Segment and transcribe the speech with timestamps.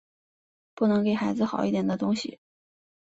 [0.73, 2.39] 不能给孩子好一点的东西